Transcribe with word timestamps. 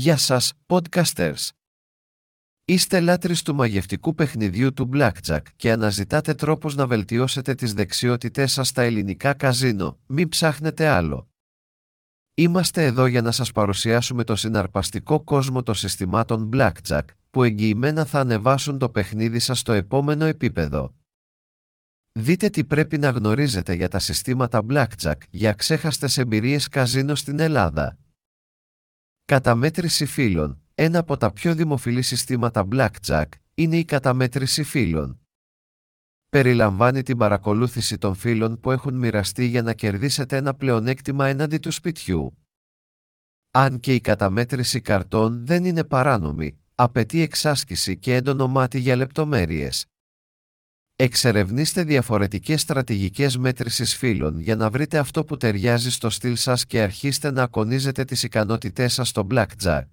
Γεια 0.00 0.16
σας, 0.16 0.52
podcasters! 0.66 1.48
Είστε 2.64 3.00
λάτρεις 3.00 3.42
του 3.42 3.54
μαγευτικού 3.54 4.14
παιχνιδιού 4.14 4.72
του 4.72 4.88
Blackjack 4.92 5.42
και 5.56 5.72
αναζητάτε 5.72 6.34
τρόπους 6.34 6.74
να 6.74 6.86
βελτιώσετε 6.86 7.54
τις 7.54 7.74
δεξιότητές 7.74 8.52
σας 8.52 8.68
στα 8.68 8.82
ελληνικά 8.82 9.34
καζίνο, 9.34 9.98
μην 10.06 10.28
ψάχνετε 10.28 10.88
άλλο. 10.88 11.30
Είμαστε 12.34 12.84
εδώ 12.84 13.06
για 13.06 13.22
να 13.22 13.30
σας 13.30 13.52
παρουσιάσουμε 13.52 14.24
το 14.24 14.36
συναρπαστικό 14.36 15.24
κόσμο 15.24 15.62
των 15.62 15.74
συστημάτων 15.74 16.50
Blackjack, 16.52 17.04
που 17.30 17.42
εγγυημένα 17.42 18.04
θα 18.04 18.20
ανεβάσουν 18.20 18.78
το 18.78 18.90
παιχνίδι 18.90 19.38
σας 19.38 19.58
στο 19.58 19.72
επόμενο 19.72 20.24
επίπεδο. 20.24 20.94
Δείτε 22.12 22.48
τι 22.48 22.64
πρέπει 22.64 22.98
να 22.98 23.10
γνωρίζετε 23.10 23.72
για 23.72 23.88
τα 23.88 23.98
συστήματα 23.98 24.64
Blackjack 24.70 25.18
για 25.30 25.52
ξέχαστες 25.52 26.18
εμπειρίες 26.18 26.68
καζίνο 26.68 27.14
στην 27.14 27.38
Ελλάδα. 27.38 27.98
Καταμέτρηση 29.30 30.06
φύλων 30.06 30.62
Ένα 30.74 30.98
από 30.98 31.16
τα 31.16 31.32
πιο 31.32 31.54
δημοφιλή 31.54 32.02
συστήματα 32.02 32.68
Blackjack 32.72 33.24
είναι 33.54 33.76
η 33.76 33.84
καταμέτρηση 33.84 34.62
φύλων. 34.62 35.20
Περιλαμβάνει 36.28 37.02
την 37.02 37.16
παρακολούθηση 37.16 37.98
των 37.98 38.14
φύλων 38.14 38.60
που 38.60 38.70
έχουν 38.70 38.94
μοιραστεί 38.94 39.44
για 39.44 39.62
να 39.62 39.74
κερδίσετε 39.74 40.36
ένα 40.36 40.54
πλεονέκτημα 40.54 41.26
έναντι 41.26 41.58
του 41.58 41.70
σπιτιού. 41.70 42.38
Αν 43.50 43.80
και 43.80 43.94
η 43.94 44.00
καταμέτρηση 44.00 44.80
καρτών 44.80 45.46
δεν 45.46 45.64
είναι 45.64 45.84
παράνομη, 45.84 46.58
απαιτεί 46.74 47.20
εξάσκηση 47.20 47.98
και 47.98 48.14
έντονο 48.14 48.48
μάτι 48.48 48.78
για 48.78 48.96
λεπτομέρειες. 48.96 49.86
Εξερευνήστε 51.02 51.84
διαφορετικές 51.84 52.60
στρατηγικές 52.60 53.36
μέτρησης 53.36 53.96
φύλων 53.96 54.40
για 54.40 54.56
να 54.56 54.70
βρείτε 54.70 54.98
αυτό 54.98 55.24
που 55.24 55.36
ταιριάζει 55.36 55.90
στο 55.90 56.10
στυλ 56.10 56.36
σας 56.36 56.66
και 56.66 56.80
αρχίστε 56.80 57.30
να 57.30 57.42
ακονίζετε 57.42 58.04
τις 58.04 58.22
ικανότητές 58.22 58.92
σας 58.92 59.08
στο 59.08 59.26
Blackjack. 59.30 59.84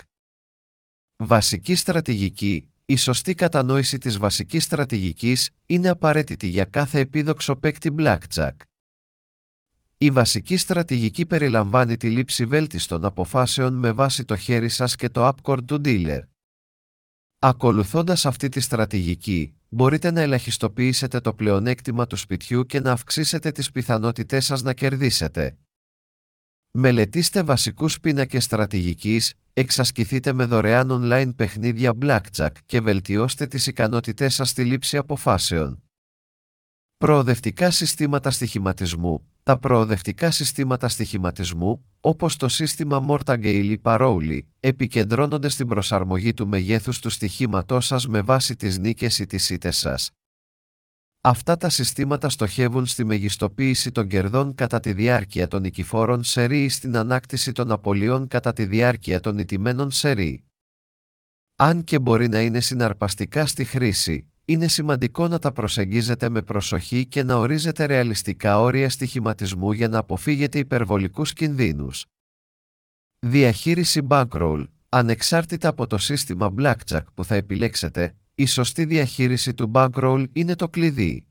Βασική 1.15 1.75
στρατηγική 1.75 2.69
Η 2.85 2.95
σωστή 2.95 3.33
κατανόηση 3.33 3.97
της 3.97 4.17
βασικής 4.17 4.63
στρατηγικής 4.63 5.49
είναι 5.65 5.89
απαραίτητη 5.89 6.47
για 6.47 6.65
κάθε 6.65 6.99
επίδοξο 6.99 7.55
παίκτη 7.55 7.95
Blackjack. 7.97 8.55
Η 9.97 10.11
βασική 10.11 10.57
στρατηγική 10.57 11.25
περιλαμβάνει 11.25 11.97
τη 11.97 12.09
λήψη 12.09 12.45
βέλτιστων 12.45 13.05
αποφάσεων 13.05 13.73
με 13.73 13.91
βάση 13.91 14.25
το 14.25 14.35
χέρι 14.35 14.69
σας 14.69 14.95
και 14.95 15.09
το 15.09 15.27
upcord 15.27 15.65
του 15.65 15.81
dealer. 15.85 16.21
Ακολουθώντας 17.39 18.25
αυτή 18.25 18.49
τη 18.49 18.59
στρατηγική, 18.59 19.56
μπορείτε 19.69 20.11
να 20.11 20.21
ελαχιστοποιήσετε 20.21 21.19
το 21.19 21.33
πλεονέκτημα 21.33 22.07
του 22.07 22.15
σπιτιού 22.15 22.65
και 22.65 22.79
να 22.79 22.91
αυξήσετε 22.91 23.51
τις 23.51 23.71
πιθανότητές 23.71 24.45
σας 24.45 24.61
να 24.61 24.73
κερδίσετε. 24.73 25.57
Μελετήστε 26.71 27.43
βασικούς 27.43 27.99
πίνακες 27.99 28.43
στρατηγικής, 28.43 29.33
εξασκηθείτε 29.53 30.33
με 30.33 30.45
δωρεάν 30.45 30.89
online 30.91 31.35
παιχνίδια 31.35 31.93
Blackjack 32.01 32.51
και 32.65 32.81
βελτιώστε 32.81 33.47
τις 33.47 33.67
ικανότητές 33.67 34.33
σας 34.33 34.49
στη 34.49 34.63
λήψη 34.63 34.97
αποφάσεων. 34.97 35.86
Προοδευτικά 36.97 37.71
συστήματα 37.71 38.31
στοιχηματισμού 38.31 39.27
Τα 39.43 39.57
προοδευτικά 39.57 40.31
συστήματα 40.31 40.87
στοιχηματισμού, 40.87 41.85
όπως 41.99 42.35
το 42.35 42.47
σύστημα 42.47 43.05
Mortagale 43.09 43.75
Paroli, 43.81 44.39
επικεντρώνονται 44.59 45.49
στην 45.49 45.67
προσαρμογή 45.67 46.33
του 46.33 46.47
μεγέθους 46.47 46.99
του 46.99 47.09
στοιχήματός 47.09 47.85
σας 47.85 48.07
με 48.07 48.21
βάση 48.21 48.55
τις 48.55 48.77
νίκες 48.77 49.19
ή 49.19 49.25
τις 49.25 49.49
ήττες 49.49 49.77
σας. 49.77 50.11
Αυτά 51.21 51.57
τα 51.57 51.69
συστήματα 51.69 52.29
στοχεύουν 52.29 52.85
στη 52.85 53.03
μεγιστοποίηση 53.03 53.91
των 53.91 54.07
κερδών 54.07 54.55
κατά 54.55 54.79
τη 54.79 54.93
διάρκεια 54.93 55.47
των 55.47 55.61
νικηφόρων 55.61 56.23
σερί 56.23 56.63
ή 56.63 56.69
στην 56.69 56.97
ανάκτηση 56.97 57.51
των 57.51 57.71
απολειών 57.71 58.27
κατά 58.27 58.53
τη 58.53 58.65
διάρκεια 58.65 59.19
των 59.19 59.37
ιτημένων 59.37 59.91
σερί. 59.91 60.43
Αν 61.55 61.83
και 61.83 61.99
μπορεί 61.99 62.27
να 62.27 62.41
είναι 62.41 62.59
συναρπαστικά 62.59 63.45
στη 63.45 63.63
χρήση, 63.63 64.27
είναι 64.49 64.67
σημαντικό 64.67 65.27
να 65.27 65.39
τα 65.39 65.51
προσεγγίζετε 65.51 66.29
με 66.29 66.41
προσοχή 66.41 67.05
και 67.05 67.23
να 67.23 67.35
ορίζετε 67.35 67.85
ρεαλιστικά 67.85 68.59
όρια 68.59 68.89
στοιχηματισμού 68.89 69.71
για 69.71 69.87
να 69.87 69.97
αποφύγετε 69.97 70.59
υπερβολικούς 70.59 71.33
κινδύνους. 71.33 72.05
Διαχείριση 73.19 74.07
bankroll 74.09 74.65
Ανεξάρτητα 74.89 75.67
από 75.67 75.87
το 75.87 75.97
σύστημα 75.97 76.53
blackjack 76.57 77.03
που 77.13 77.25
θα 77.25 77.35
επιλέξετε, 77.35 78.15
η 78.35 78.45
σωστή 78.45 78.85
διαχείριση 78.85 79.53
του 79.53 79.71
bankroll 79.73 80.25
είναι 80.33 80.55
το 80.55 80.69
κλειδί. 80.69 81.25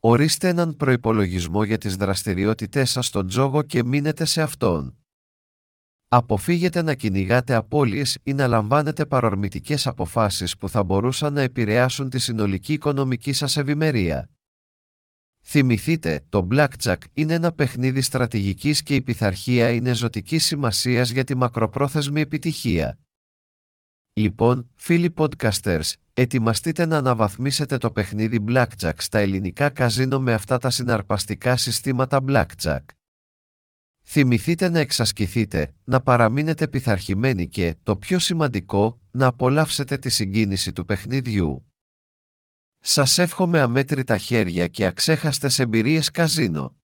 Ορίστε 0.00 0.48
έναν 0.48 0.76
προϋπολογισμό 0.76 1.64
για 1.64 1.78
τις 1.78 1.96
δραστηριότητές 1.96 2.90
σας 2.90 3.06
στον 3.06 3.26
τζόγο 3.26 3.62
και 3.62 3.84
μείνετε 3.84 4.24
σε 4.24 4.42
αυτόν. 4.42 4.96
Αποφύγετε 6.10 6.82
να 6.82 6.94
κυνηγάτε 6.94 7.54
απώλειες 7.54 8.18
ή 8.22 8.32
να 8.32 8.46
λαμβάνετε 8.46 9.06
παρορμητικές 9.06 9.86
αποφάσεις 9.86 10.56
που 10.56 10.68
θα 10.68 10.82
μπορούσαν 10.82 11.32
να 11.32 11.40
επηρεάσουν 11.40 12.10
τη 12.10 12.18
συνολική 12.18 12.72
οικονομική 12.72 13.32
σας 13.32 13.56
ευημερία. 13.56 14.30
Θυμηθείτε, 15.44 16.24
το 16.28 16.48
Blackjack 16.50 16.96
είναι 17.12 17.34
ένα 17.34 17.52
παιχνίδι 17.52 18.00
στρατηγικής 18.00 18.82
και 18.82 18.94
η 18.94 19.02
πειθαρχία 19.02 19.70
είναι 19.70 19.94
ζωτικής 19.94 20.44
σημασίας 20.44 21.10
για 21.10 21.24
τη 21.24 21.34
μακροπρόθεσμη 21.34 22.20
επιτυχία. 22.20 22.98
Λοιπόν, 24.12 24.70
φίλοι 24.74 25.14
podcasters, 25.16 25.92
ετοιμαστείτε 26.14 26.86
να 26.86 26.96
αναβαθμίσετε 26.96 27.78
το 27.78 27.90
παιχνίδι 27.90 28.44
Blackjack 28.48 28.94
στα 28.96 29.18
ελληνικά 29.18 29.70
καζίνο 29.70 30.20
με 30.20 30.32
αυτά 30.32 30.58
τα 30.58 30.70
συναρπαστικά 30.70 31.56
συστήματα 31.56 32.24
Blackjack. 32.28 32.80
Θυμηθείτε 34.10 34.68
να 34.68 34.78
εξασκηθείτε, 34.78 35.74
να 35.84 36.00
παραμείνετε 36.00 36.68
πειθαρχημένοι 36.68 37.48
και, 37.48 37.76
το 37.82 37.96
πιο 37.96 38.18
σημαντικό, 38.18 39.00
να 39.10 39.26
απολαύσετε 39.26 39.98
τη 39.98 40.08
συγκίνηση 40.08 40.72
του 40.72 40.84
παιχνιδιού. 40.84 41.72
Σας 42.78 43.18
εύχομαι 43.18 43.60
αμέτρητα 43.60 44.18
χέρια 44.18 44.66
και 44.66 44.86
αξέχαστες 44.86 45.58
εμπειρίες 45.58 46.10
καζίνο. 46.10 46.77